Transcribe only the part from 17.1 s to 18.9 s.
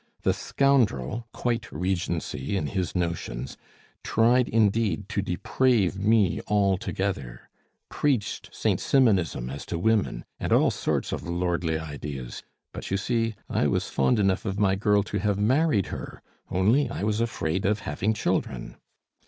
afraid of having children.